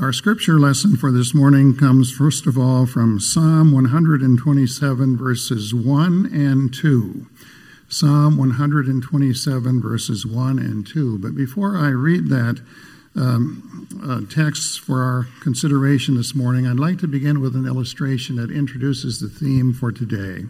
[0.00, 6.30] Our scripture lesson for this morning comes first of all from Psalm 127, verses 1
[6.32, 7.26] and 2.
[7.88, 11.18] Psalm 127, verses 1 and 2.
[11.18, 12.60] But before I read that
[13.14, 18.34] um, uh, text for our consideration this morning, I'd like to begin with an illustration
[18.34, 20.46] that introduces the theme for today.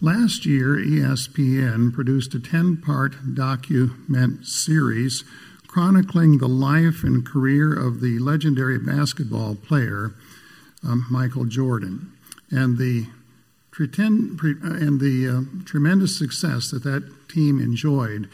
[0.00, 5.24] Last year, ESPN produced a 10 part document series
[5.68, 10.14] chronicling the life and career of the legendary basketball player
[10.86, 12.12] um, Michael Jordan
[12.50, 13.06] and the,
[13.70, 18.28] pretend, pre, uh, and the uh, tremendous success that that team enjoyed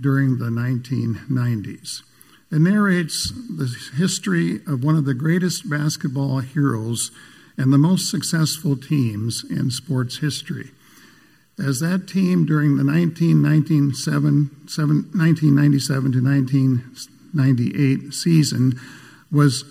[0.00, 2.02] during the 1990s.
[2.50, 7.10] It narrates the history of one of the greatest basketball heroes
[7.58, 10.70] and the most successful teams in sports history
[11.58, 18.78] as that team during the 1997, 1997 to 1998 season
[19.30, 19.64] was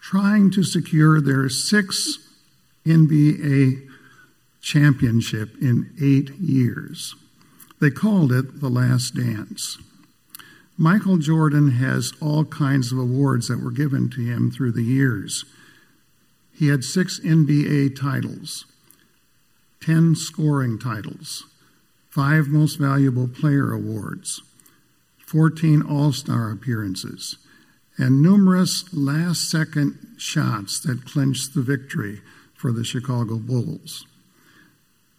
[0.00, 2.18] trying to secure their sixth
[2.86, 3.88] NBA
[4.60, 7.14] championship in eight years.
[7.80, 9.78] They called it the last dance.
[10.76, 15.44] Michael Jordan has all kinds of awards that were given to him through the years.
[16.52, 18.66] He had six NBA titles.
[19.84, 21.44] 10 scoring titles,
[22.08, 24.40] 5 Most Valuable Player awards,
[25.26, 27.36] 14 All Star appearances,
[27.98, 32.22] and numerous last second shots that clinched the victory
[32.54, 34.06] for the Chicago Bulls.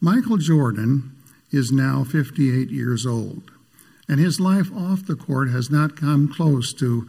[0.02, 1.12] Michael Jordan
[1.52, 3.52] is now 58 years old,
[4.10, 7.08] and his life off the court has not come close to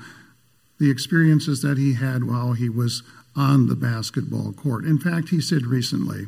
[0.78, 3.02] the experiences that he had while he was
[3.34, 4.84] on the basketball court.
[4.84, 6.26] In fact, he said recently,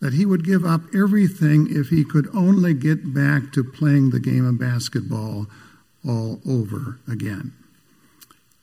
[0.00, 4.20] that he would give up everything if he could only get back to playing the
[4.20, 5.46] game of basketball
[6.06, 7.52] all over again.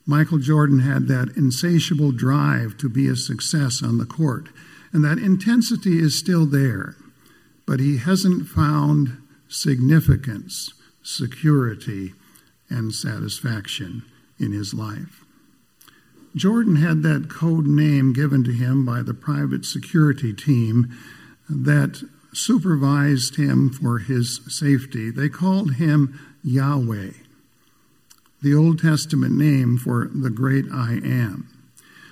[0.05, 4.49] Michael Jordan had that insatiable drive to be a success on the court,
[4.91, 6.95] and that intensity is still there,
[7.65, 9.17] but he hasn't found
[9.49, 10.73] significance,
[11.03, 12.13] security,
[12.69, 14.03] and satisfaction
[14.39, 15.23] in his life.
[16.35, 20.95] Jordan had that code name given to him by the private security team
[21.49, 22.03] that
[22.33, 25.09] supervised him for his safety.
[25.09, 27.11] They called him Yahweh,
[28.41, 31.49] the Old Testament name for the great I am.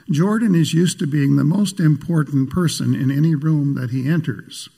[0.09, 4.69] Jordan is used to being the most important person in any room that he enters.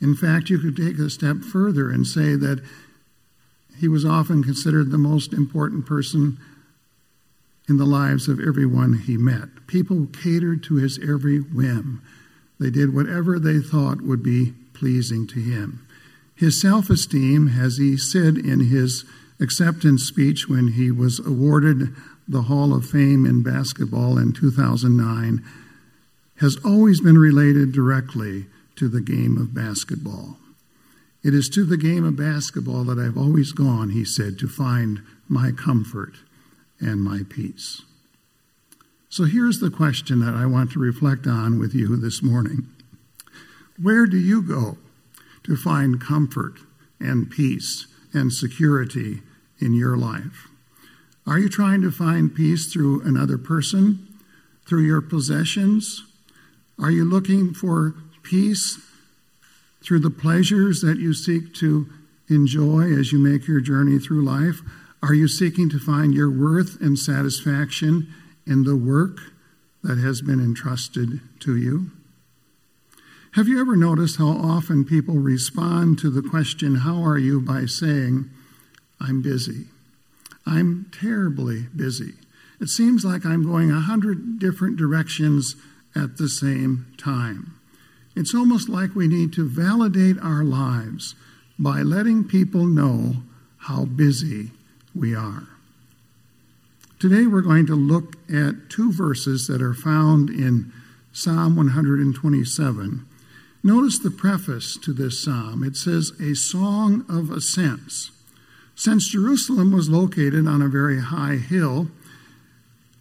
[0.00, 2.62] In fact, you could take a step further and say that
[3.78, 6.38] he was often considered the most important person
[7.68, 9.66] in the lives of everyone he met.
[9.66, 12.02] People catered to his every whim.
[12.58, 15.86] They did whatever they thought would be pleasing to him.
[16.34, 19.04] His self esteem, as he said in his
[19.40, 21.94] acceptance speech when he was awarded
[22.28, 25.44] the Hall of Fame in basketball in 2009,
[26.36, 28.46] has always been related directly
[28.76, 30.38] to the game of basketball.
[31.22, 35.02] It is to the game of basketball that I've always gone, he said, to find
[35.28, 36.14] my comfort
[36.80, 37.82] and my peace.
[39.12, 42.66] So here's the question that I want to reflect on with you this morning
[43.78, 44.78] Where do you go
[45.44, 46.54] to find comfort
[46.98, 49.20] and peace and security
[49.60, 50.48] in your life?
[51.26, 54.08] Are you trying to find peace through another person,
[54.66, 56.06] through your possessions?
[56.78, 58.78] Are you looking for peace
[59.82, 61.86] through the pleasures that you seek to
[62.30, 64.62] enjoy as you make your journey through life?
[65.02, 68.10] Are you seeking to find your worth and satisfaction
[68.46, 69.18] in the work
[69.82, 71.90] that has been entrusted to you?
[73.32, 77.40] Have you ever noticed how often people respond to the question, How are you?
[77.40, 78.28] by saying,
[79.00, 79.66] I'm busy.
[80.46, 82.14] I'm terribly busy.
[82.60, 85.56] It seems like I'm going a hundred different directions
[85.96, 87.54] at the same time.
[88.14, 91.14] It's almost like we need to validate our lives
[91.58, 93.22] by letting people know
[93.56, 94.50] how busy
[94.94, 95.48] we are.
[97.02, 100.72] Today we're going to look at two verses that are found in
[101.12, 103.04] Psalm 127.
[103.64, 105.64] Notice the preface to this psalm.
[105.64, 108.12] It says, A song of ascents.
[108.76, 111.88] Since Jerusalem was located on a very high hill,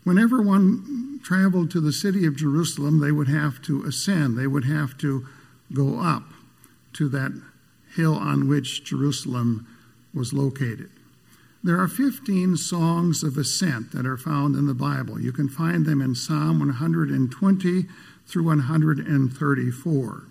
[0.04, 4.66] whenever one traveled to the city of Jerusalem, they would have to ascend, they would
[4.66, 5.28] have to
[5.72, 6.24] go up
[6.94, 7.40] to that
[7.96, 9.68] hill on which Jerusalem
[10.12, 10.90] was located.
[11.64, 15.22] There are 15 songs of ascent that are found in the Bible.
[15.22, 17.86] You can find them in Psalm 120
[18.26, 20.24] through 134.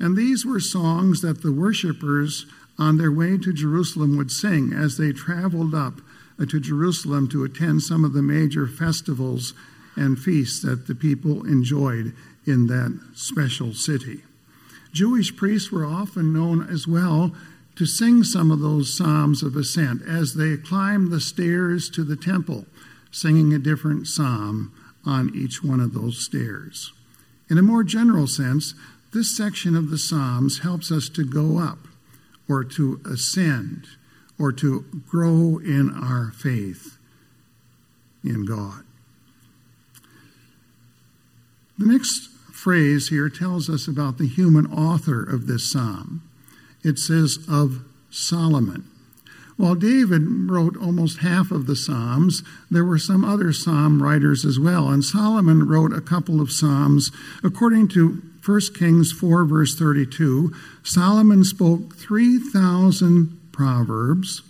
[0.00, 2.46] And these were songs that the worshippers
[2.78, 6.00] on their way to Jerusalem would sing as they traveled up
[6.38, 9.54] uh, to Jerusalem to attend some of the major festivals
[9.94, 12.12] and feasts that the people enjoyed
[12.44, 14.22] in that special city.
[14.92, 17.32] Jewish priests were often known as well
[17.76, 22.16] to sing some of those psalms of ascent as they climbed the stairs to the
[22.16, 22.66] temple,
[23.10, 24.72] singing a different psalm
[25.04, 26.92] on each one of those stairs.
[27.48, 28.74] In a more general sense,
[29.12, 31.78] this section of the Psalms helps us to go up
[32.48, 33.86] or to ascend
[34.38, 36.98] or to grow in our faith
[38.24, 38.84] in God.
[41.78, 46.28] The next phrase here tells us about the human author of this psalm.
[46.86, 48.88] It says, of Solomon.
[49.56, 54.60] While David wrote almost half of the Psalms, there were some other psalm writers as
[54.60, 57.10] well, and Solomon wrote a couple of psalms.
[57.42, 60.54] According to 1 Kings 4, verse 32,
[60.84, 64.42] Solomon spoke 3,000 proverbs,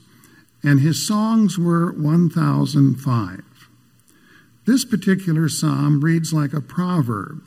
[0.63, 3.43] and his songs were 1,005.
[4.67, 7.43] This particular psalm reads like a proverb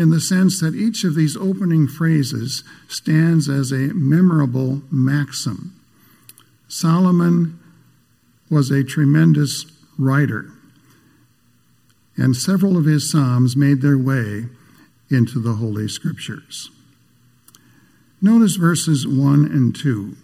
[0.00, 5.78] in the sense that each of these opening phrases stands as a memorable maxim.
[6.68, 7.60] Solomon
[8.48, 9.66] was a tremendous
[9.98, 10.52] writer,
[12.16, 14.46] and several of his Psalms made their way
[15.10, 16.70] into the Holy Scriptures.
[18.22, 20.16] Notice verses 1 and 2.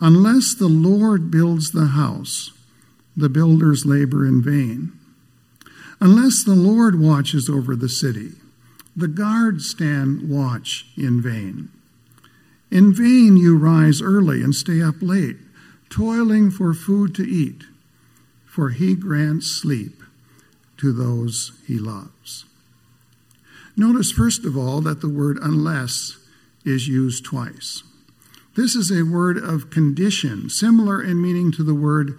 [0.00, 2.52] Unless the Lord builds the house,
[3.16, 4.92] the builders labor in vain.
[6.00, 8.32] Unless the Lord watches over the city,
[8.96, 11.68] the guards stand watch in vain.
[12.70, 15.36] In vain you rise early and stay up late,
[15.90, 17.64] toiling for food to eat,
[18.44, 20.02] for he grants sleep
[20.78, 22.44] to those he loves.
[23.76, 26.16] Notice, first of all, that the word unless
[26.64, 27.82] is used twice.
[28.56, 32.18] This is a word of condition, similar in meaning to the word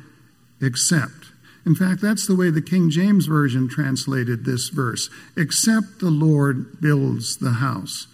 [0.62, 1.25] except.
[1.66, 6.80] In fact, that's the way the King James Version translated this verse except the Lord
[6.80, 8.08] builds the house.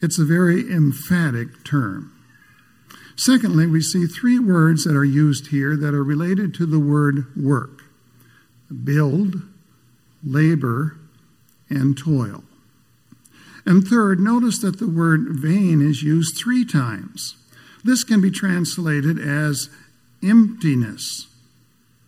[0.00, 2.12] It's a very emphatic term.
[3.16, 7.26] Secondly, we see three words that are used here that are related to the word
[7.36, 7.82] work
[8.84, 9.42] build,
[10.24, 10.96] labor,
[11.68, 12.42] and toil.
[13.66, 17.36] And third, notice that the word vain is used three times.
[17.84, 19.68] This can be translated as
[20.22, 21.28] emptiness,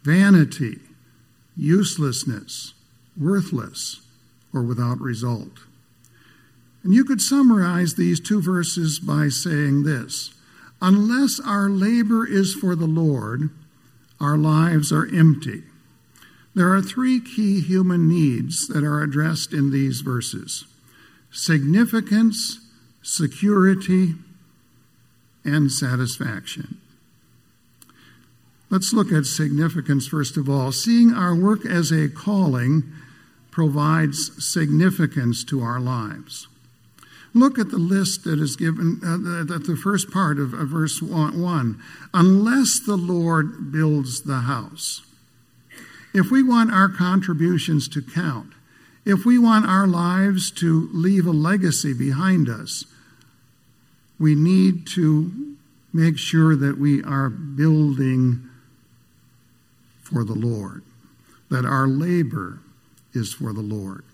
[0.03, 0.79] vanity,
[1.57, 2.75] uselessness,
[3.17, 4.01] worthless,
[4.53, 5.61] or without result.
[6.83, 10.35] And you could summarize these two verses by saying this
[10.81, 13.51] Unless our labor is for the Lord,
[14.21, 15.63] our lives are empty.
[16.55, 20.67] There are three key human needs that are addressed in these verses
[21.31, 22.61] significance,
[23.03, 24.15] security,
[25.45, 26.81] and satisfaction.
[28.75, 30.73] Let's look at significance first of all.
[30.73, 32.83] Seeing our work as a calling
[33.53, 36.49] provides significance to our lives.
[37.33, 41.01] Look at the list that is given uh, at the first part of, of verse
[41.01, 41.81] 1.
[42.13, 45.03] Unless the Lord builds the house.
[46.13, 48.55] If we want our contributions to count,
[49.05, 52.85] if we want our lives to leave a legacy behind us,
[54.19, 55.57] we need to
[55.93, 58.51] make sure that we are building
[60.05, 60.83] for the Lord,
[61.51, 62.61] that our labor
[63.13, 64.05] is for the Lord.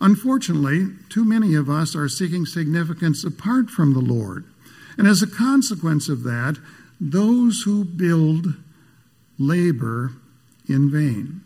[0.00, 4.44] Unfortunately, too many of us are seeking significance apart from the Lord.
[4.98, 6.58] And as a consequence of that,
[7.00, 8.54] those who build
[9.38, 10.12] labor
[10.68, 11.42] in vain.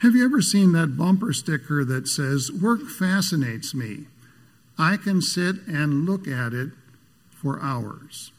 [0.00, 4.04] Have you ever seen that bumper sticker that says, Work fascinates me?
[4.78, 6.70] I can sit and look at it
[7.30, 8.32] for hours.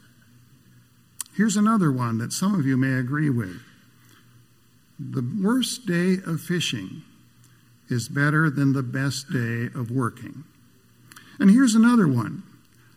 [1.36, 3.60] Here's another one that some of you may agree with.
[4.98, 7.02] The worst day of fishing
[7.90, 10.44] is better than the best day of working.
[11.38, 12.42] And here's another one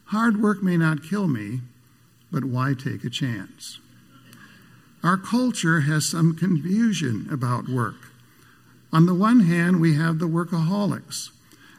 [0.06, 1.60] hard work may not kill me,
[2.32, 3.80] but why take a chance?
[5.04, 8.12] Our culture has some confusion about work.
[8.92, 11.30] On the one hand, we have the workaholics,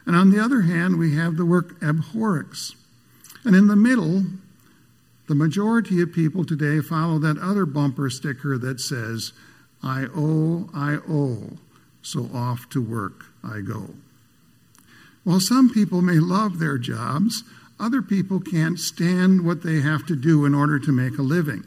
[0.05, 2.75] and on the other hand, we have the work abhorrics.
[3.43, 4.23] And in the middle,
[5.31, 9.31] the majority of people today follow that other bumper sticker that says,
[9.81, 11.57] I owe, I owe
[12.01, 13.91] so off to work I go.
[15.23, 17.45] While some people may love their jobs,
[17.79, 21.63] other people can't stand what they have to do in order to make a living.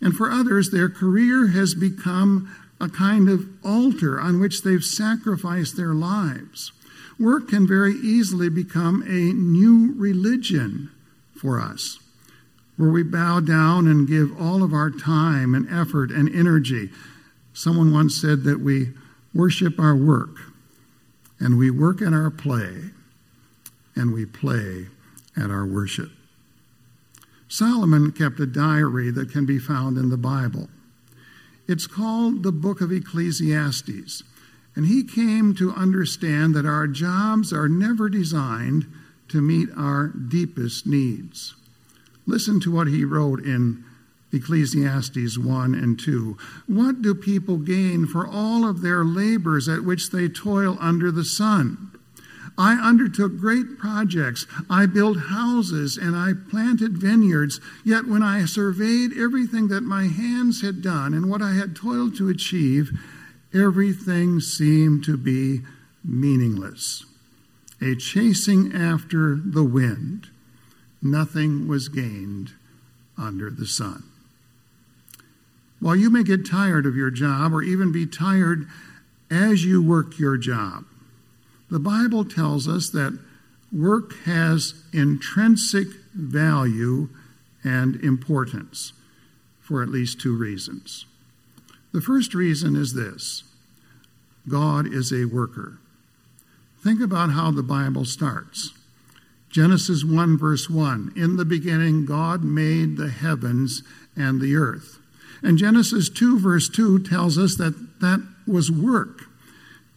[0.00, 5.76] And for others, their career has become a kind of altar on which they've sacrificed
[5.76, 6.72] their lives.
[7.20, 10.90] Work can very easily become a new religion
[11.36, 11.98] for us.
[12.78, 16.88] Where we bow down and give all of our time and effort and energy.
[17.52, 18.92] Someone once said that we
[19.34, 20.36] worship our work,
[21.40, 22.90] and we work at our play,
[23.96, 24.86] and we play
[25.36, 26.10] at our worship.
[27.48, 30.68] Solomon kept a diary that can be found in the Bible.
[31.66, 34.22] It's called the Book of Ecclesiastes,
[34.76, 38.86] and he came to understand that our jobs are never designed
[39.28, 41.56] to meet our deepest needs.
[42.28, 43.82] Listen to what he wrote in
[44.34, 46.36] Ecclesiastes 1 and 2.
[46.66, 51.24] What do people gain for all of their labors at which they toil under the
[51.24, 51.90] sun?
[52.58, 54.46] I undertook great projects.
[54.68, 57.62] I built houses and I planted vineyards.
[57.82, 62.14] Yet when I surveyed everything that my hands had done and what I had toiled
[62.18, 62.90] to achieve,
[63.54, 65.62] everything seemed to be
[66.04, 67.06] meaningless.
[67.80, 70.28] A chasing after the wind
[71.02, 72.52] nothing was gained
[73.16, 74.04] under the sun.
[75.80, 78.66] While you may get tired of your job or even be tired
[79.30, 80.84] as you work your job,
[81.70, 83.18] the Bible tells us that
[83.72, 87.08] work has intrinsic value
[87.62, 88.92] and importance
[89.60, 91.04] for at least two reasons.
[91.92, 93.44] The first reason is this
[94.48, 95.78] God is a worker.
[96.82, 98.72] Think about how the Bible starts.
[99.50, 103.82] Genesis 1, verse 1 In the beginning, God made the heavens
[104.16, 104.98] and the earth.
[105.42, 109.24] And Genesis 2, verse 2 tells us that that was work.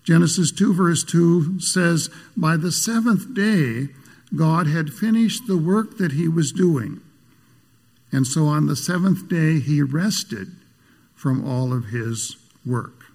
[0.03, 3.89] Genesis 2, verse 2 says, By the seventh day,
[4.35, 7.01] God had finished the work that he was doing.
[8.11, 10.49] And so on the seventh day, he rested
[11.15, 13.05] from all of his work.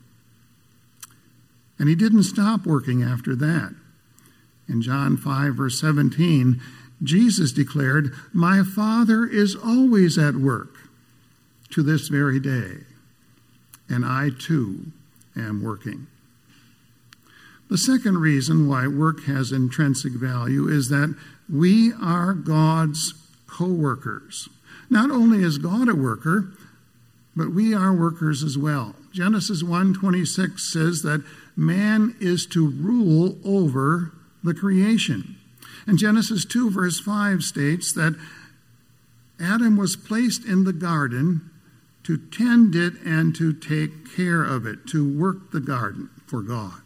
[1.79, 3.75] And he didn't stop working after that.
[4.69, 6.61] In John 5, verse 17,
[7.03, 10.75] Jesus declared, My Father is always at work
[11.71, 12.79] to this very day,
[13.89, 14.87] and I too
[15.37, 16.07] am working.
[17.69, 21.17] The second reason why work has intrinsic value is that
[21.53, 23.15] we are God's
[23.47, 24.49] co workers.
[24.89, 26.53] Not only is God a worker,
[27.35, 28.95] but we are workers as well.
[29.13, 31.25] Genesis 1:26 says that
[31.57, 34.13] man is to rule over
[34.47, 35.37] the creation.
[35.87, 38.19] And Genesis 2, verse 5 states that
[39.41, 41.51] Adam was placed in the garden
[42.05, 46.81] to tend it and to take care of it, to work the garden for God.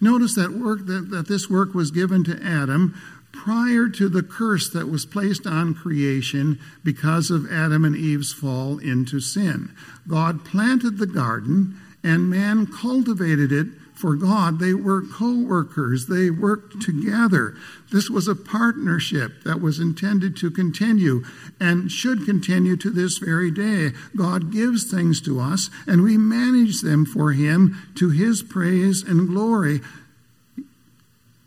[0.00, 3.00] Notice that work that, that this work was given to Adam
[3.32, 8.78] prior to the curse that was placed on creation because of Adam and Eve's fall
[8.78, 9.74] into sin.
[10.06, 13.66] God planted the garden and man cultivated it
[14.04, 14.58] for God.
[14.58, 17.56] They were co workers, they worked together.
[17.90, 21.24] This was a partnership that was intended to continue
[21.58, 23.92] and should continue to this very day.
[24.14, 29.26] God gives things to us, and we manage them for Him to His praise and
[29.26, 29.80] glory.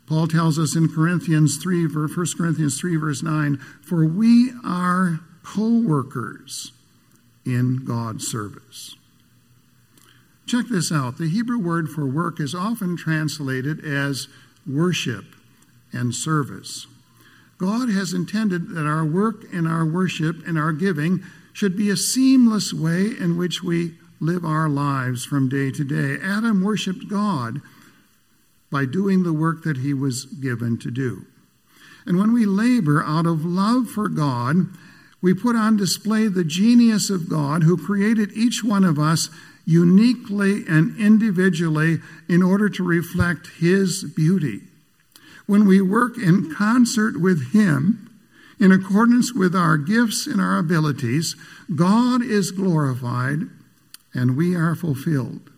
[0.08, 5.80] Paul tells us in Corinthians 3, 1 Corinthians 3, verse 9, for we are co
[5.80, 6.72] workers
[7.46, 8.97] in God's service.
[10.48, 11.18] Check this out.
[11.18, 14.30] The Hebrew word for work is often translated as
[14.66, 15.26] worship
[15.92, 16.88] and service.
[17.58, 21.98] God has intended that our work and our worship and our giving should be a
[21.98, 26.18] seamless way in which we live our lives from day to day.
[26.24, 27.62] Adam worshiped God
[28.72, 31.26] by doing the work that he was given to do.
[32.06, 34.68] And when we labor out of love for God,
[35.22, 39.30] we put on display the genius of God who created each one of us
[39.68, 44.62] uniquely and individually in order to reflect His beauty.
[45.46, 48.10] When we work in concert with Him,
[48.60, 51.36] in accordance with our gifts and our abilities,
[51.76, 53.42] God is glorified
[54.14, 55.52] and we are fulfilled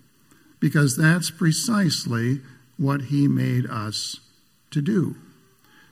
[0.60, 2.42] because that's precisely
[2.78, 4.20] what He made us
[4.72, 5.16] to do.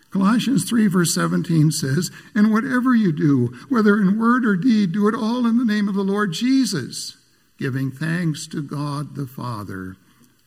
[0.10, 5.08] Colossians 3, verse 17 says, And whatever you do, whether in word or deed, do
[5.08, 7.16] it all in the name of the Lord Jesus
[7.58, 9.98] giving thanks to God the Father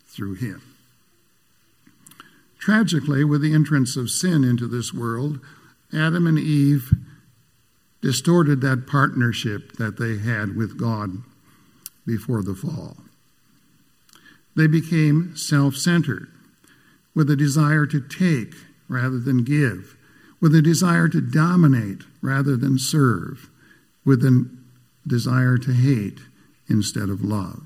[0.07, 0.63] through him.
[2.59, 5.41] Tragically, with the entrance of sin into this world,
[5.93, 6.93] Adam and Eve
[8.03, 11.23] distorted that partnership that they had with God
[12.07, 12.97] before the fall.
[14.57, 16.29] They became self centered,
[17.15, 18.55] with a desire to take
[18.89, 19.97] rather than give,
[20.41, 23.49] with a desire to dominate rather than serve,
[24.05, 24.49] with a
[25.07, 26.21] desire to hate
[26.71, 27.63] instead of love.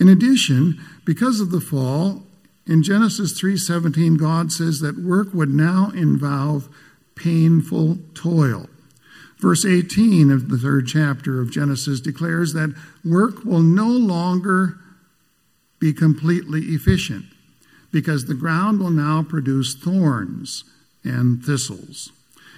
[0.00, 2.26] In addition, because of the fall,
[2.66, 6.68] in Genesis 3:17 God says that work would now involve
[7.14, 8.68] painful toil.
[9.38, 12.74] Verse 18 of the third chapter of Genesis declares that
[13.04, 14.78] work will no longer
[15.78, 17.26] be completely efficient
[17.92, 20.64] because the ground will now produce thorns
[21.04, 22.10] and thistles.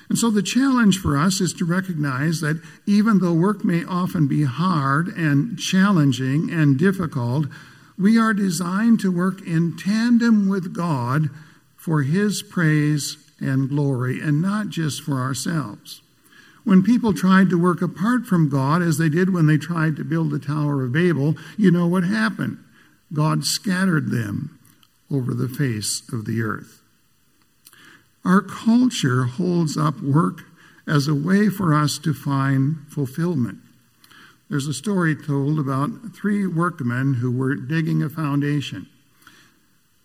[0.09, 4.29] And so the challenge for us is to recognize that even though work may often
[4.29, 7.47] be hard and challenging and difficult,
[7.99, 11.31] we are designed to work in tandem with God
[11.77, 16.03] for His praise and glory, and not just for ourselves.
[16.65, 20.05] When people tried to work apart from God, as they did when they tried to
[20.05, 22.59] build the Tower of Babel, you know what happened.
[23.13, 24.59] God scattered them
[25.11, 26.83] over the face of the earth.
[28.27, 30.43] Our culture holds up work
[30.85, 33.59] as a way for us to find fulfillment.
[34.51, 38.89] There's a story told about three workmen who were digging a foundation.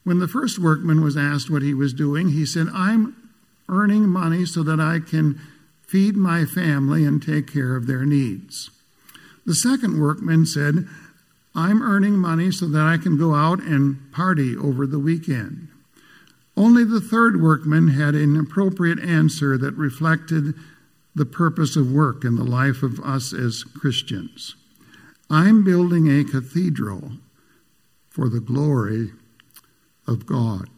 [0.04, 3.16] When the first workman was asked what he was doing, he said, I'm
[3.68, 5.42] earning money so that I can
[5.88, 8.70] feed my family and take care of their needs.
[9.48, 10.88] The second workman said,
[11.56, 15.70] I'm earning money so that I can go out and party over the weekend.
[16.56, 20.54] Only the third workman had an appropriate answer that reflected
[21.16, 24.56] the purpose of work in the life of us as Christians.
[25.30, 27.14] I'm building a cathedral
[28.10, 29.12] for the glory
[30.08, 30.70] of God.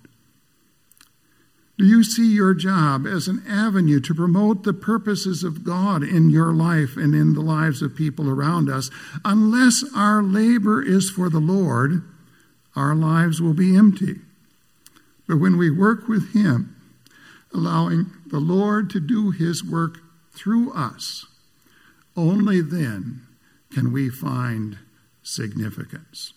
[1.78, 6.30] Do you see your job as an avenue to promote the purposes of God in
[6.30, 8.92] your life and in the lives of people around us?
[9.26, 12.04] Unless our labor is for the Lord,
[12.76, 14.20] our lives will be empty.
[15.28, 16.76] But when we work with Him,
[17.54, 20.00] allowing the Lord to do His work
[20.34, 21.26] through us,
[22.16, 23.22] only then
[23.72, 24.78] can we find
[25.24, 26.34] significance.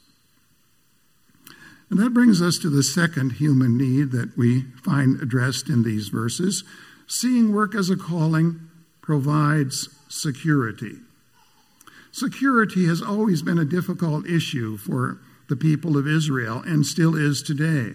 [1.90, 6.08] And that brings us to the second human need that we find addressed in these
[6.08, 6.64] verses.
[7.06, 8.60] Seeing work as a calling
[9.00, 10.96] provides security.
[12.10, 17.40] Security has always been a difficult issue for the people of Israel and still is
[17.42, 17.92] today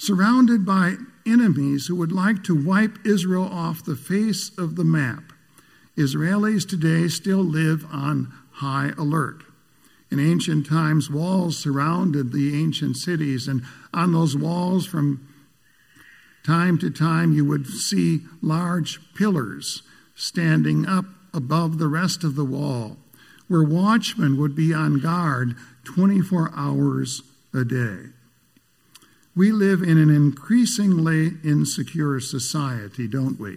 [0.00, 0.96] surrounded by
[1.26, 5.22] enemies who would like to wipe Israel off the face of the map.
[5.94, 9.42] Israelis today still live on high alert.
[10.10, 15.28] In ancient times, walls surrounded the ancient cities, and on those walls, from
[16.46, 19.82] time to time, you would see large pillars
[20.14, 22.96] standing up above the rest of the wall,
[23.48, 27.20] where watchmen would be on guard 24 hours
[27.52, 28.14] a day.
[29.40, 33.56] We live in an increasingly insecure society, don't we?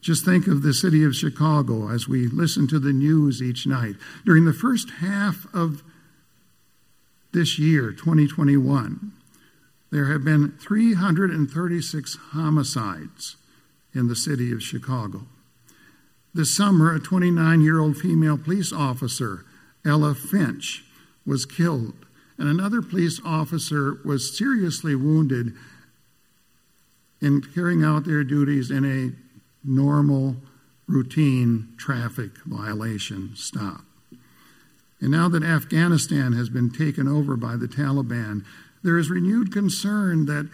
[0.00, 3.96] Just think of the city of Chicago as we listen to the news each night.
[4.24, 5.82] During the first half of
[7.32, 9.10] this year, 2021,
[9.90, 13.34] there have been 336 homicides
[13.92, 15.22] in the city of Chicago.
[16.32, 19.44] This summer, a 29 year old female police officer,
[19.84, 20.84] Ella French,
[21.26, 22.01] was killed
[22.42, 25.54] and another police officer was seriously wounded
[27.20, 29.12] in carrying out their duties in a
[29.64, 30.34] normal,
[30.88, 33.82] routine traffic violation stop.
[35.00, 38.44] And now that Afghanistan has been taken over by the Taliban,
[38.82, 40.50] there is renewed concern that,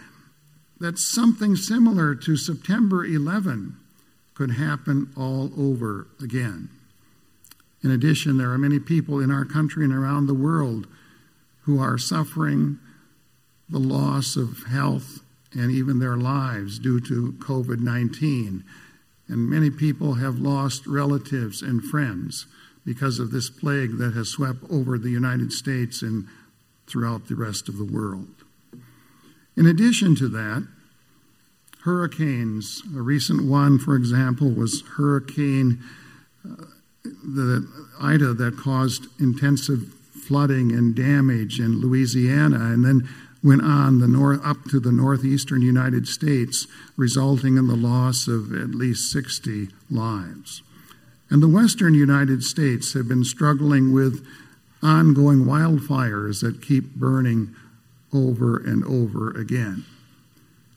[0.80, 3.74] that something similar to September 11
[4.34, 6.68] could happen all over again.
[7.82, 10.86] In addition, there are many people in our country and around the world
[11.68, 12.78] who are suffering
[13.68, 15.20] the loss of health
[15.52, 18.64] and even their lives due to COVID 19.
[19.28, 22.46] And many people have lost relatives and friends
[22.86, 26.26] because of this plague that has swept over the United States and
[26.86, 28.44] throughout the rest of the world.
[29.54, 30.66] In addition to that,
[31.82, 35.84] hurricanes, a recent one, for example, was Hurricane
[36.50, 36.64] uh,
[37.04, 37.68] the
[38.00, 39.92] Ida that caused intensive
[40.28, 43.08] flooding and damage in Louisiana, and then
[43.42, 48.52] went on the north up to the northeastern United States, resulting in the loss of
[48.52, 50.62] at least 60 lives.
[51.30, 54.26] And the western United States have been struggling with
[54.82, 57.54] ongoing wildfires that keep burning
[58.12, 59.84] over and over again.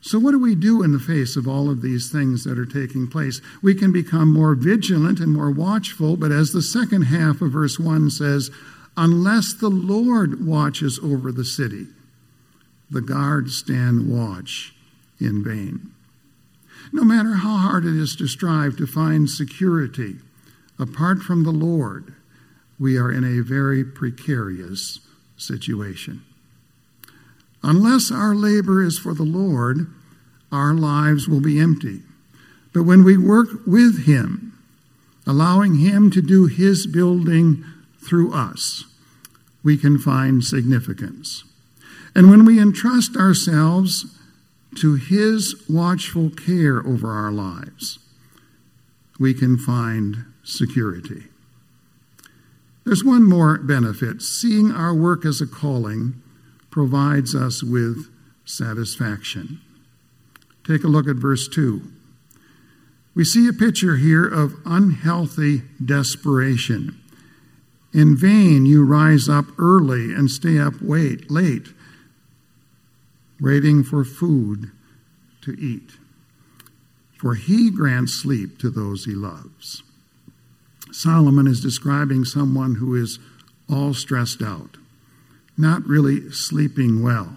[0.04, 2.66] So, what do we do in the face of all of these things that are
[2.66, 3.40] taking place?
[3.62, 7.78] We can become more vigilant and more watchful, but as the second half of verse
[7.78, 8.50] 1 says,
[8.96, 11.86] Unless the Lord watches over the city,
[12.90, 14.74] the guards stand watch
[15.18, 15.92] in vain.
[16.92, 20.16] No matter how hard it is to strive to find security
[20.78, 22.14] apart from the Lord,
[22.78, 25.00] we are in a very precarious
[25.36, 26.22] situation.
[27.62, 29.86] Unless our labor is for the Lord,
[30.50, 32.02] our lives will be empty.
[32.74, 34.58] But when we work with Him,
[35.26, 37.64] allowing Him to do His building
[38.06, 38.84] through us,
[39.62, 41.44] we can find significance.
[42.14, 44.18] And when we entrust ourselves
[44.76, 47.98] to His watchful care over our lives,
[49.18, 51.24] we can find security.
[52.84, 54.22] There's one more benefit.
[54.22, 56.20] Seeing our work as a calling
[56.70, 58.10] provides us with
[58.44, 59.60] satisfaction.
[60.66, 61.82] Take a look at verse 2.
[63.14, 66.98] We see a picture here of unhealthy desperation.
[67.92, 71.68] In vain you rise up early and stay up wait, late,
[73.40, 74.70] waiting for food
[75.42, 75.92] to eat.
[77.18, 79.82] For he grants sleep to those he loves.
[80.90, 83.18] Solomon is describing someone who is
[83.70, 84.76] all stressed out,
[85.56, 87.36] not really sleeping well.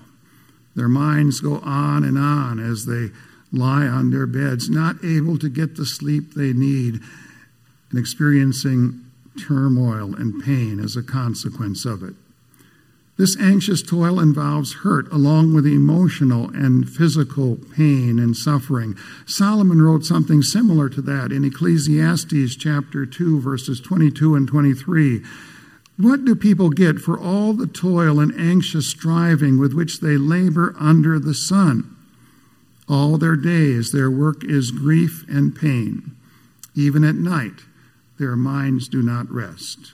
[0.75, 3.11] Their minds go on and on as they
[3.51, 6.99] lie on their beds, not able to get the sleep they need,
[7.89, 9.04] and experiencing
[9.37, 12.15] turmoil and pain as a consequence of it.
[13.17, 18.97] This anxious toil involves hurt along with emotional and physical pain and suffering.
[19.25, 25.21] Solomon wrote something similar to that in Ecclesiastes chapter 2 verses 22 and 23.
[25.97, 30.75] What do people get for all the toil and anxious striving with which they labor
[30.77, 31.95] under the sun?
[32.89, 36.17] All their days their work is grief and pain.
[36.75, 37.61] Even at night
[38.17, 39.93] their minds do not rest.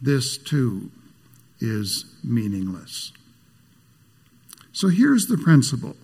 [0.00, 0.90] This too
[1.60, 3.12] is meaningless.
[4.72, 5.96] So here's the principle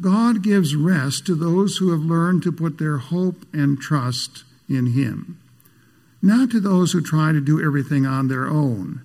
[0.00, 4.92] God gives rest to those who have learned to put their hope and trust in
[4.92, 5.38] Him,
[6.22, 9.02] not to those who try to do everything on their own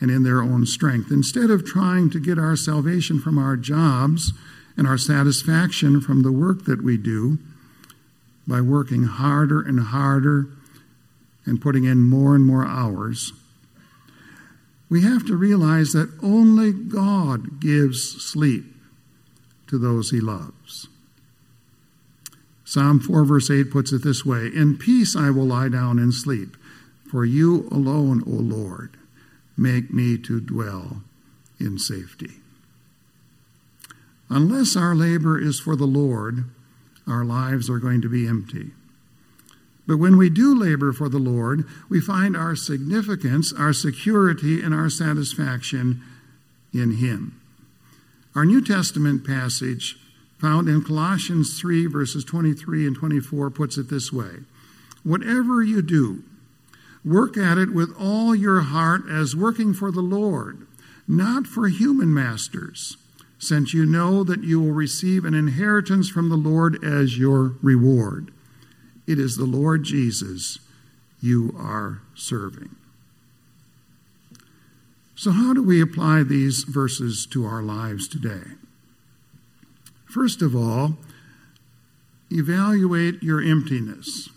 [0.00, 1.10] and in their own strength.
[1.10, 4.32] Instead of trying to get our salvation from our jobs
[4.76, 7.38] and our satisfaction from the work that we do
[8.46, 10.48] by working harder and harder
[11.46, 13.32] and putting in more and more hours,
[14.88, 18.64] we have to realize that only God gives sleep
[19.66, 20.88] to those he loves.
[22.64, 26.12] Psalm 4, verse 8 puts it this way In peace I will lie down and
[26.12, 26.56] sleep,
[27.10, 28.96] for you alone, O Lord,
[29.56, 31.02] make me to dwell
[31.60, 32.32] in safety.
[34.28, 36.44] Unless our labor is for the Lord,
[37.06, 38.70] our lives are going to be empty.
[39.86, 44.74] But when we do labor for the Lord, we find our significance, our security, and
[44.74, 46.02] our satisfaction
[46.72, 47.40] in Him.
[48.34, 49.96] Our New Testament passage,
[50.40, 54.40] found in Colossians 3, verses 23 and 24, puts it this way
[55.02, 56.22] Whatever you do,
[57.04, 60.66] work at it with all your heart as working for the Lord,
[61.06, 62.96] not for human masters,
[63.38, 68.32] since you know that you will receive an inheritance from the Lord as your reward.
[69.06, 70.58] It is the Lord Jesus
[71.20, 72.76] you are serving.
[75.16, 78.42] So, how do we apply these verses to our lives today?
[80.06, 80.96] First of all,
[82.30, 84.28] evaluate your emptiness.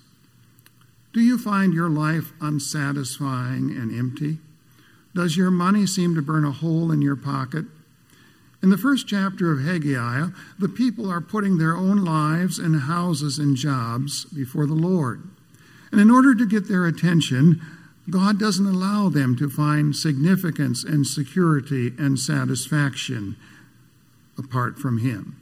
[1.14, 4.38] Do you find your life unsatisfying and empty?
[5.16, 7.66] Does your money seem to burn a hole in your pocket?
[8.62, 13.38] In the first chapter of Haggai, the people are putting their own lives and houses
[13.38, 15.24] and jobs before the Lord.
[15.92, 17.62] And in order to get their attention,
[18.10, 23.36] God doesn't allow them to find significance and security and satisfaction
[24.38, 25.36] apart from Him.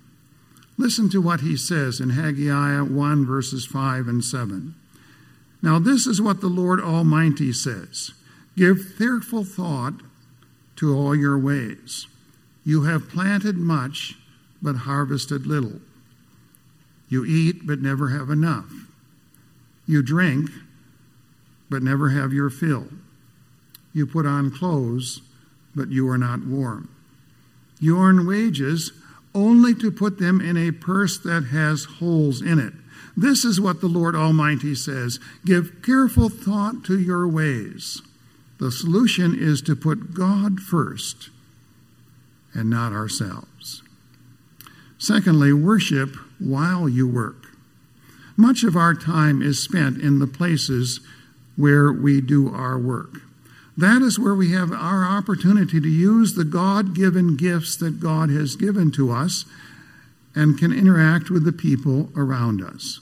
[0.77, 4.75] Listen to what he says in Haggai 1, verses 5 and 7.
[5.61, 8.11] Now, this is what the Lord Almighty says
[8.57, 10.01] Give fearful thought
[10.77, 12.07] to all your ways.
[12.65, 14.15] You have planted much,
[14.61, 15.79] but harvested little.
[17.07, 18.71] You eat, but never have enough.
[19.85, 20.49] You drink,
[21.69, 22.87] but never have your fill.
[23.93, 25.21] You put on clothes,
[25.75, 26.89] but you are not warm.
[27.79, 28.91] You earn wages
[29.35, 32.73] only to put them in a purse that has holes in it.
[33.15, 38.01] This is what the Lord Almighty says Give careful thought to your ways.
[38.57, 41.29] The solution is to put God first
[42.55, 43.83] and not ourselves.
[44.97, 47.47] Secondly, worship while you work.
[48.37, 50.99] Much of our time is spent in the places
[51.55, 53.21] where we do our work.
[53.77, 58.29] That is where we have our opportunity to use the God given gifts that God
[58.29, 59.45] has given to us
[60.33, 62.99] and can interact with the people around us.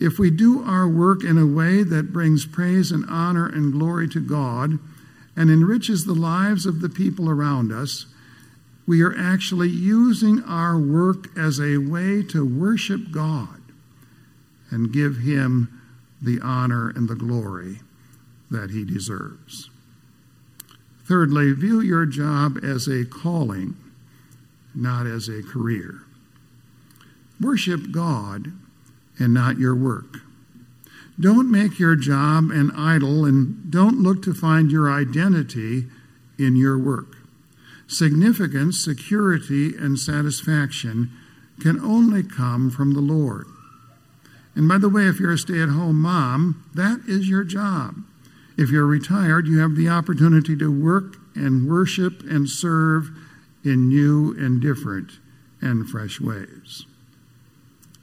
[0.00, 4.08] If we do our work in a way that brings praise and honor and glory
[4.08, 4.80] to God,
[5.36, 8.06] and enriches the lives of the people around us,
[8.86, 13.62] we are actually using our work as a way to worship God
[14.70, 15.80] and give him
[16.20, 17.80] the honor and the glory
[18.50, 19.70] that he deserves.
[21.04, 23.76] Thirdly, view your job as a calling,
[24.74, 26.02] not as a career.
[27.40, 28.52] Worship God
[29.18, 30.18] and not your work.
[31.22, 35.84] Don't make your job an idol and don't look to find your identity
[36.36, 37.16] in your work.
[37.86, 41.12] Significance, security, and satisfaction
[41.60, 43.46] can only come from the Lord.
[44.56, 48.02] And by the way, if you're a stay at home mom, that is your job.
[48.58, 53.10] If you're retired, you have the opportunity to work and worship and serve
[53.62, 55.12] in new and different
[55.60, 56.84] and fresh ways.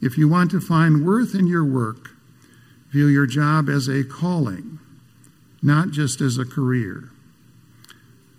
[0.01, 2.11] If you want to find worth in your work,
[2.91, 4.79] view your job as a calling,
[5.61, 7.09] not just as a career.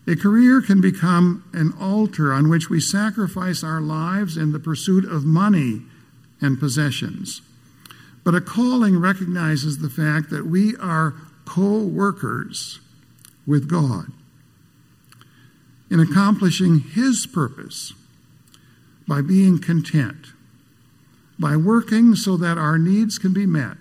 [0.06, 5.04] A career can become an altar on which we sacrifice our lives in the pursuit
[5.04, 5.82] of money
[6.40, 7.42] and possessions.
[8.24, 12.80] But a calling recognizes the fact that we are co workers
[13.46, 14.12] with God
[15.90, 17.92] in accomplishing His purpose
[19.08, 20.28] by being content,
[21.38, 23.76] by working so that our needs can be met,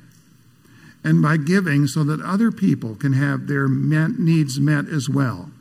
[1.04, 5.52] and by giving so that other people can have their met needs met as well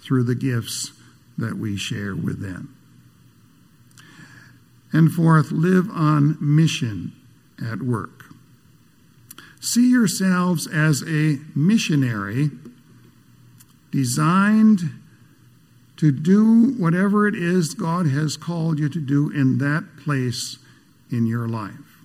[0.00, 0.92] through the gifts
[1.38, 2.74] that we share with them.
[4.92, 7.12] And fourth, live on mission
[7.62, 8.24] at work.
[9.60, 12.50] See yourselves as a missionary
[13.90, 14.80] designed
[15.96, 20.58] to do whatever it is God has called you to do in that place
[21.10, 21.95] in your life.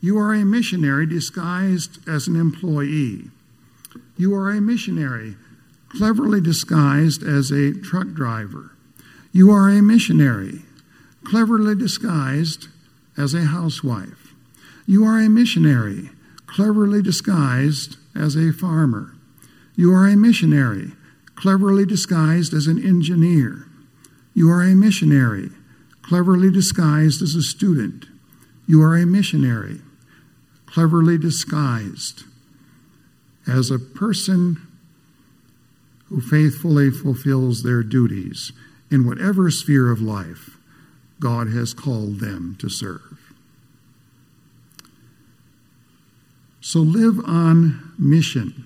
[0.00, 3.30] You are a missionary disguised as an employee.
[4.16, 5.36] You are a missionary
[5.88, 8.72] cleverly disguised as a truck driver.
[9.32, 10.62] You are a missionary
[11.24, 12.68] cleverly disguised
[13.16, 14.34] as a housewife.
[14.86, 16.10] You are a missionary
[16.46, 19.14] cleverly disguised as a farmer.
[19.74, 20.92] You are a missionary
[21.34, 23.66] cleverly disguised as an engineer.
[24.32, 25.50] You are a missionary
[26.02, 28.06] cleverly disguised as a student.
[28.66, 29.80] You are a missionary
[30.72, 32.24] cleverly disguised
[33.46, 34.60] as a person
[36.08, 38.52] who faithfully fulfills their duties
[38.90, 40.58] in whatever sphere of life
[41.20, 43.18] God has called them to serve.
[46.60, 48.64] So live on mission.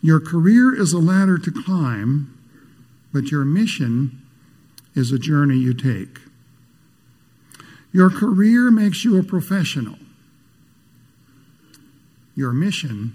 [0.00, 2.36] Your career is a ladder to climb,
[3.12, 4.22] but your mission
[4.94, 6.20] is a journey you take.
[7.92, 9.98] Your career makes you a professional.
[12.34, 13.14] Your mission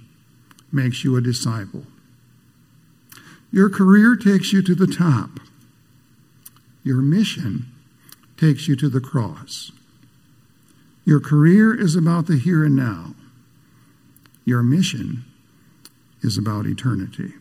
[0.71, 1.85] makes you a disciple.
[3.51, 5.39] Your career takes you to the top.
[6.83, 7.71] Your mission
[8.37, 9.71] takes you to the cross.
[11.03, 13.15] Your career is about the here and now.
[14.45, 15.25] Your mission
[16.21, 17.33] is about eternity.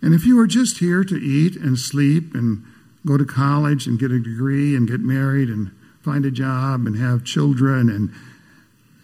[0.00, 2.64] And if you are just here to eat and sleep and
[3.06, 5.70] go to college and get a degree and get married and
[6.02, 8.12] find a job and have children and,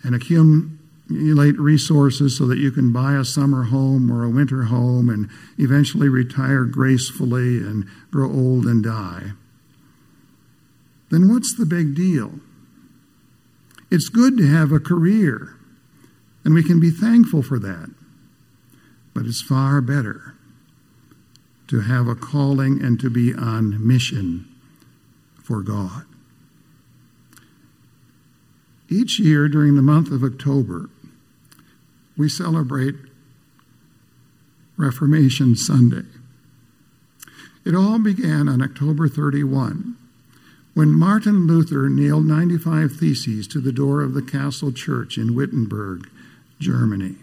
[0.03, 0.78] and accumulate
[1.09, 5.29] accumulate resources so that you can buy a summer home or a winter home and
[5.57, 9.33] eventually retire gracefully and grow old and die,
[11.11, 12.33] then what's the big deal?
[13.91, 15.55] It's good to have a career,
[16.45, 17.91] and we can be thankful for that.
[19.15, 20.35] But it's far better
[21.69, 24.47] to have a calling and to be on mission
[25.43, 26.05] for God.
[28.91, 30.89] Each year during the month of October,
[32.19, 32.97] we celebrate
[34.77, 36.07] Reformation Sunday.
[37.65, 39.97] It all began on October 31
[40.75, 46.09] when Martin Luther nailed 95 theses to the door of the Castle Church in Wittenberg,
[46.61, 47.17] Germany.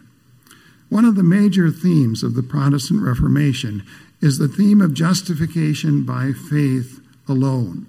[0.89, 3.83] One of the major themes of the Protestant Reformation
[4.21, 7.87] is the theme of justification by faith alone.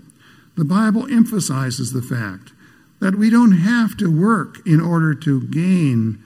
[0.57, 2.53] The Bible emphasizes the fact
[3.01, 6.23] that we don't have to work in order to gain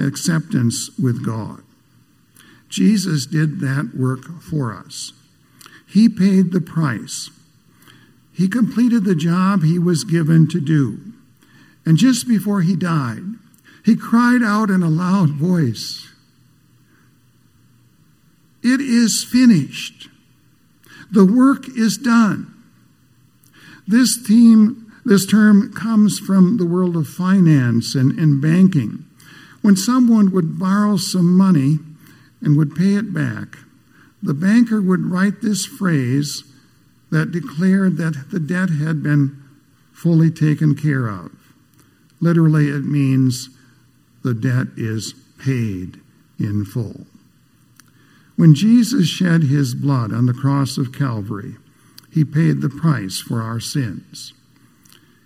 [0.00, 1.62] acceptance with God.
[2.68, 5.12] Jesus did that work for us.
[5.86, 7.30] He paid the price.
[8.32, 11.00] He completed the job he was given to do.
[11.84, 13.24] And just before he died,
[13.84, 16.08] he cried out in a loud voice,
[18.62, 20.08] It is finished.
[21.10, 22.54] The work is done.
[23.88, 29.06] This theme, this term comes from the world of finance and, and banking.
[29.62, 31.78] When someone would borrow some money
[32.40, 33.58] and would pay it back,
[34.22, 36.44] the banker would write this phrase
[37.10, 39.42] that declared that the debt had been
[39.92, 41.30] fully taken care of.
[42.20, 43.50] Literally, it means
[44.22, 46.00] the debt is paid
[46.38, 47.06] in full.
[48.36, 51.56] When Jesus shed his blood on the cross of Calvary,
[52.10, 54.32] he paid the price for our sins.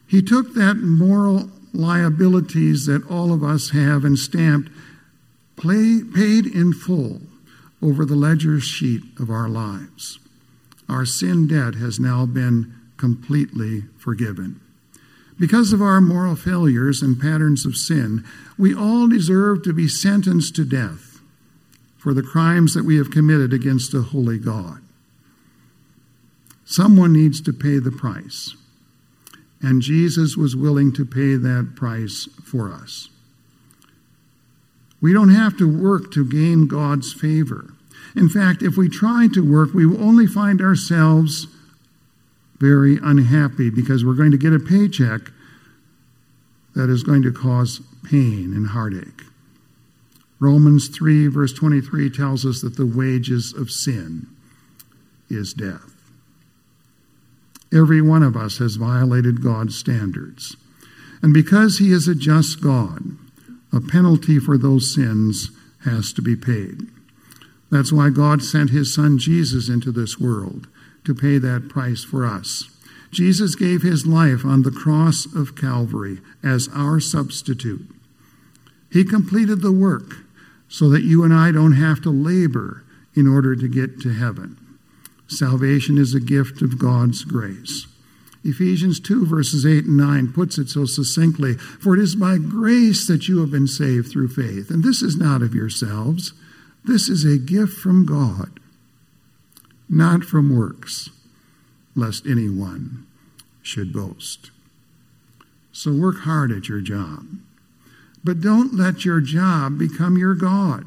[0.06, 4.70] He took that moral liabilities that all of us have and stamped
[5.56, 7.20] play, paid in full
[7.82, 10.18] over the ledger sheet of our lives.
[10.88, 14.60] Our sin debt has now been completely forgiven.
[15.38, 18.24] Because of our moral failures and patterns of sin,
[18.56, 21.20] we all deserve to be sentenced to death
[21.98, 24.80] for the crimes that we have committed against a holy God.
[26.64, 28.54] Someone needs to pay the price,
[29.64, 33.08] and Jesus was willing to pay that price for us.
[35.00, 37.72] We don't have to work to gain God's favor.
[38.14, 41.46] In fact, if we try to work, we will only find ourselves
[42.58, 45.32] very unhappy because we're going to get a paycheck
[46.74, 49.22] that is going to cause pain and heartache.
[50.40, 54.26] Romans 3, verse 23 tells us that the wages of sin
[55.30, 55.93] is death.
[57.72, 60.56] Every one of us has violated God's standards.
[61.22, 63.16] And because He is a just God,
[63.72, 65.50] a penalty for those sins
[65.84, 66.82] has to be paid.
[67.70, 70.68] That's why God sent His Son Jesus into this world
[71.04, 72.70] to pay that price for us.
[73.14, 77.88] Jesus gave his life on the cross of Calvary as our substitute.
[78.90, 80.16] He completed the work
[80.68, 82.82] so that you and I don't have to labor
[83.14, 84.58] in order to get to heaven.
[85.26, 87.86] Salvation is a gift of God's grace.
[88.44, 93.06] Ephesians 2, verses 8 and 9 puts it so succinctly For it is by grace
[93.06, 94.70] that you have been saved through faith.
[94.70, 96.34] And this is not of yourselves,
[96.84, 98.60] this is a gift from God,
[99.88, 101.08] not from works
[101.96, 103.06] lest anyone
[103.62, 104.50] should boast.
[105.72, 107.26] So work hard at your job.
[108.22, 110.84] But don't let your job become your God.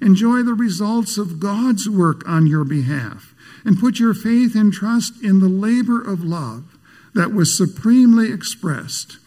[0.00, 5.22] Enjoy the results of God's work on your behalf and put your faith and trust
[5.22, 6.78] in the labor of love
[7.14, 9.18] that was supremely expressed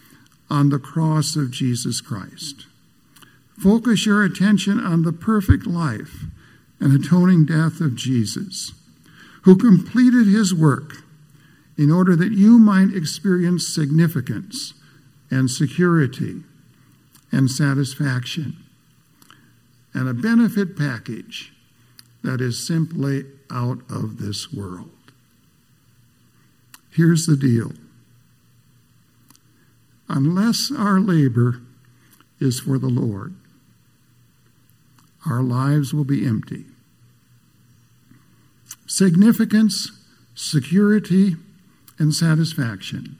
[0.49, 2.65] on the cross of Jesus Christ.
[3.57, 6.25] Focus your attention on the perfect life
[6.79, 8.73] and atoning death of Jesus
[9.43, 11.03] who completed his work
[11.77, 14.73] in order that you might experience significance
[15.29, 16.43] and security
[17.31, 18.60] and satisfaction
[19.93, 21.53] and a benefit package
[22.23, 24.91] that is simply out of this world.
[26.91, 27.71] Here's the deal.
[30.07, 31.61] Unless our labor
[32.39, 33.33] is for the Lord,
[35.25, 36.65] our lives will be empty.
[38.87, 39.91] Significance,
[40.35, 41.35] security,
[41.97, 43.17] and satisfaction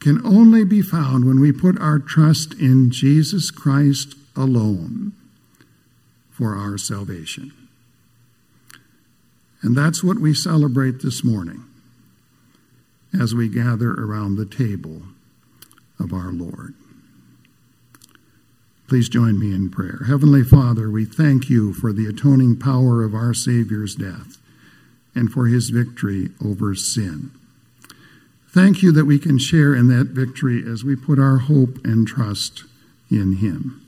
[0.00, 5.12] can only be found when we put our trust in Jesus Christ alone
[6.34, 7.52] for our salvation.
[9.62, 11.64] And that's what we celebrate this morning
[13.18, 15.02] as we gather around the table
[16.00, 16.74] of our Lord.
[18.88, 20.00] Please join me in prayer.
[20.06, 24.36] Heavenly Father, we thank you for the atoning power of our Savior's death
[25.14, 27.30] and for his victory over sin.
[28.48, 32.06] Thank you that we can share in that victory as we put our hope and
[32.06, 32.64] trust
[33.10, 33.83] in him.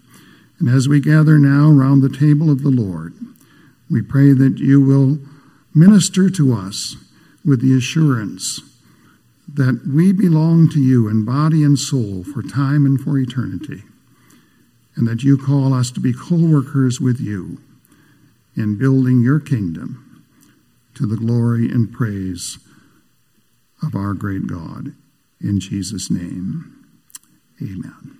[0.58, 3.14] And as we gather now around the table of the Lord,
[3.90, 5.18] we pray that you will
[5.74, 6.96] minister to us
[7.44, 8.60] with the assurance
[9.52, 13.82] that we belong to you in body and soul for time and for eternity
[14.96, 17.60] and that you call us to be co workers with you
[18.56, 20.24] in building your kingdom
[20.94, 22.58] to the glory and praise
[23.82, 24.94] of our great God.
[25.40, 26.86] In Jesus' name,
[27.62, 28.15] amen.